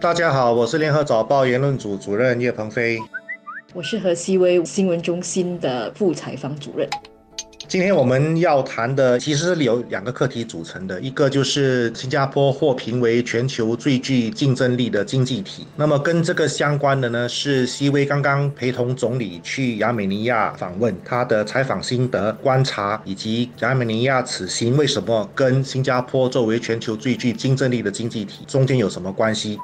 [0.00, 2.98] 大家好，我是联合早报言论组主任叶鹏飞。
[3.74, 6.88] 我是河西威新闻中心的副采访主任。
[7.68, 15.66] 今天我们要谈的其实是由两个课题组成的，一个就是新加坡获评为全球最具竞争力的经济体。
[15.76, 29.58] 那么跟这个相关的呢，是西威刚刚陪同总理去亚美尼亚访问，他的采访心得、观察，以及亚美尼亚此行为什么跟新加坡作为全球最具竞争力的经济体中间有什么关系？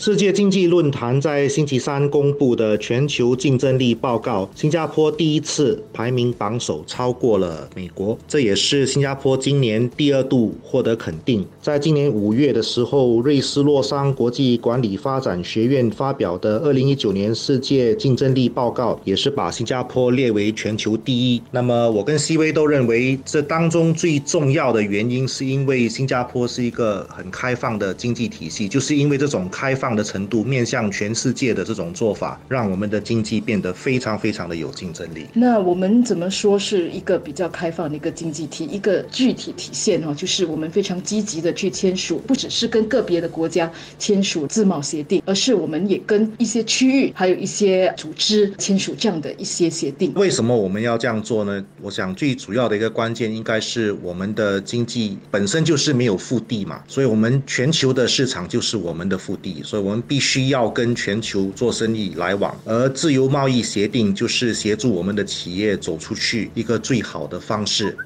[0.00, 8.16] 世界经济论坛在星期三公布的全球竞争力报告，新加坡第一次排名榜首，超过了美国。
[8.26, 11.46] 这也是新加坡今年第二度获得肯定。
[11.60, 21.42] 在今年五月的时候，瑞士洛桑国际管理发展学院发表的二零一九年世界竞争力报告，也是把新加坡列为全球第一。
[21.50, 29.89] 那么，我跟 C V 都认为，这当中最重要的原因，是因为新加坡是一个很开放的经济体系，就是因为这种开放。
[29.94, 35.26] 的程度面向全世界的这种做法，让我们的经济变得非常非常的有竞争力。
[35.32, 38.64] 那我们怎么说是一个比较开放的一个经济体？
[38.66, 50.12] 一个具体体现哈，就是我们非常积极的去签署，不只是跟个别的国家签署自贸协定，而是我们也跟一些区域还有一些组织签署这样的一些协定。
[50.14, 51.64] 为什么我们要这样做呢？
[51.80, 59.80] 我想最主要的一个关键应该是我们的经济本身就是没有腹地嘛，所以我们全球的市场就是我们的腹地，所以。
[59.80, 67.96] 我们必须要跟全球做生意来往，而自由贸易协定就是协助我们的企业走出去一个最好的方式。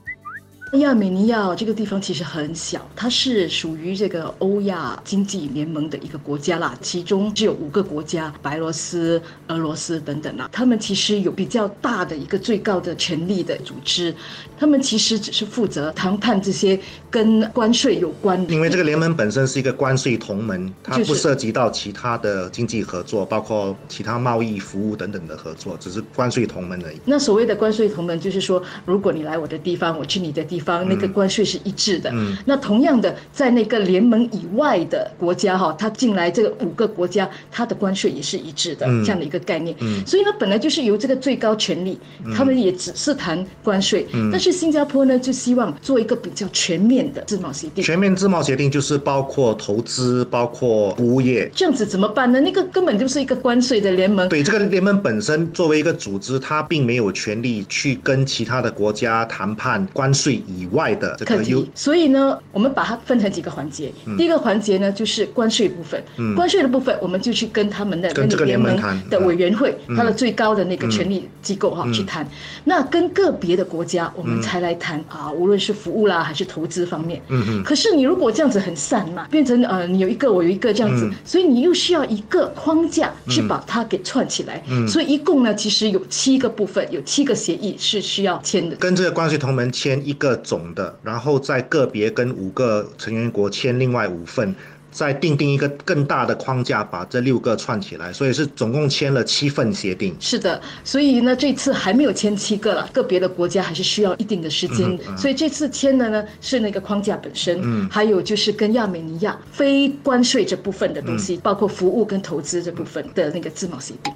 [0.80, 14.12] 亚美尼亚这个地方其实很小，它是属于这个欧亚经济联盟的一个国家啦，其中只有五个国家，白罗斯、俄罗斯等等啦，他们其实有比较大的一个最高的权力的组织，
[14.58, 16.76] 他们其实只是负责谈判这些
[17.10, 18.52] 跟关税有关的。
[18.52, 26.96] 因为这个联盟本身是一个关税同盟，它不涉及到其他的经济合作，包括其他贸易、服务等等的合作，只是关税同盟而已。
[27.04, 30.58] 那所谓的关税同盟，就是说，如果你来我的地方，我去你的地。
[30.58, 39.76] 方那个关税是一致的，嗯那同样的，在那个联盟以外的国家哈，它进来这个五个国家，它的关税也是一致的，这样的一个概念。
[39.80, 41.98] 嗯所以呢，本来就是由这个最高权力，
[42.34, 47.84] 他们也只是谈关税，嗯但是新加坡呢，就希望做一个比较全面的自贸协定。
[47.84, 51.50] 全面自贸协定就是包括投资，包括服务业。
[51.54, 52.40] 这样子怎么办呢？
[52.40, 54.28] 那个根本就是一个关税的联盟。
[54.28, 60.42] 对，这个联盟本身作为一个组织，它并没有权利去跟其他的国家谈判关税。
[60.46, 61.42] 以外的这个，
[61.74, 63.92] 所以呢，我们把它分成几个环节。
[64.16, 66.02] 第一个环节呢，就是关税部分。
[66.36, 68.76] 关税的部分，我们就去跟他们的跟这个联盟
[69.08, 72.26] 的委员会，它的最高的那个权力机构哈去谈。
[72.64, 77.20] 那跟个别的国家，我们才来谈啊，无论是服务啦还是投资方面。
[77.28, 77.62] 嗯嗯。
[77.62, 84.62] 可是你如果这样子很散嘛，变成呃你有一个我有一个这样子，所以你又需要一个框架去把它给串起来。
[84.68, 84.86] 嗯。
[84.88, 88.76] 所以一共呢，其实有七个部分，有七个协议是需要签的。
[88.76, 90.33] 跟这个关税同盟签一个。
[90.36, 94.54] 总的，然后再个别跟五个成员国签另外五份，
[94.90, 100.14] 再定定一个更大的框架，把这六个串起来，所以是总共签了七份协定。
[100.20, 104.98] 是的，所以呢，这次还没有签七个了，个别的国家还是需要一定的时间。
[105.16, 114.12] 所以这次签的呢是那个框架本身，嗯，还有就是跟亚美尼亚非关税这部分的东西，包括服务跟投资这部分的那个自贸协定。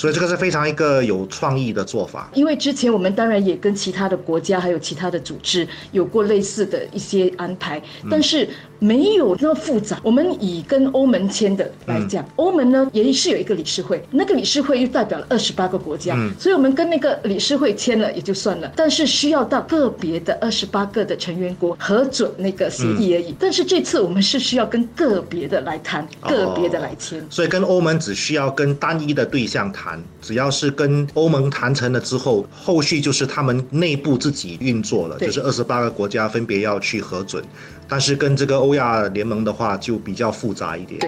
[0.00, 2.30] 所以这个是非常一个有创意的做法。
[2.32, 8.48] 因为之前我们当然也跟其他的国家还有其他的组织有过类似的一些安排，但是。
[8.80, 10.00] 没有那么复杂。
[10.02, 23.34] 我们以跟欧盟签的来讲，欧盟呢也是有一个理事会，那个理事会又代表了二十八个国家，所以我们跟那个理事会签了也就算了，但是需要到个别的二十八个的成员国核准那个协议而已。
[23.38, 27.24] 但是这次我们是需要跟个别的来谈，个别的来签。
[27.30, 37.44] 所以跟欧盟只需要跟单一的对象谈，只要是跟欧盟谈成了之后，后续就是他们内部自己运作了，就是二十八个国家分别要去核准。
[37.90, 41.00] 但是跟这个欧亚联盟的话就比较复杂一点。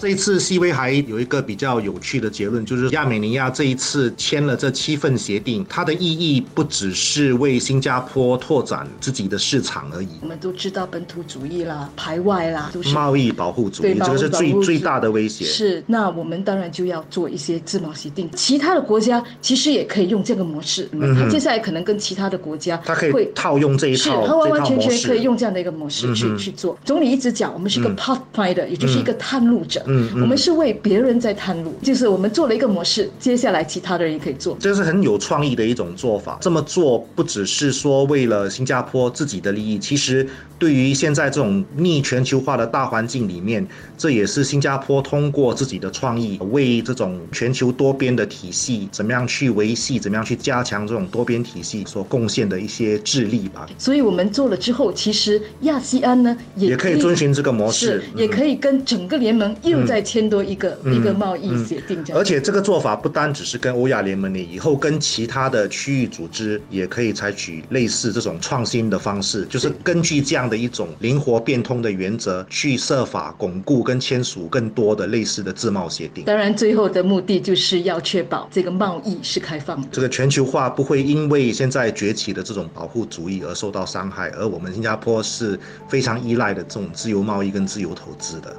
[0.00, 10.08] 这一次，C V 还有一个比较有趣的结论，就是亚美尼亚这一次签了这七份协定，它的意义不只是为新加坡拓展自己的市场而已。
[10.22, 15.44] 我们都知道本土主义啦、排外啦，都是贸易保护主义，这个是最最大的威胁。
[15.44, 18.26] 是，那我们当然就要做一些自贸协定。
[18.34, 26.78] 其他的国家其实也可以用这个模式，嗯接下来可能跟其他的国家，他可以套用这一套，他完完全全可以用这样的一个模式去去做。
[26.86, 29.84] 总理一直讲，我们是一个 pathfinder，也就是一个探路者。
[29.90, 34.56] 嗯嗯我们是为别人在探路，就是我们做了一个模式，接下来其他的人也可以做。
[34.60, 36.38] 这是很有创意的一种做法。
[36.40, 40.26] 这么做不只是说为了新加坡自己的利益，其实
[40.58, 43.66] 对于现在这种逆全球化的大环境里面，
[43.98, 53.66] 这也是新加坡通过自己的创意，为这种全球多边的体系怎么样去维系，怎么样去加强这种多边体系所贡献的一些智力吧。
[53.78, 62.20] 所以我们做了之后，其实亚细安呢也也可以遵循这个模式是，也可以跟整个联盟又再签多一个、一个贸易协定这样。
[62.20, 76.24] 而且这个做法不单只是跟欧亚联盟你，以后跟其他的区域组织也可以采取类似这种创新的方式，就是根据这样的一种灵活变通的原则，去设法巩固跟签署更多的类似的自贸协定。
[76.24, 79.88] 当然，最后的目的就是要确保这个贸易是开放的。
[79.90, 88.54] 这个全球化不会因为现在崛起的这种保护主义而受到伤害，而我们新加坡是非常依赖的这种自由贸易跟自由投资的。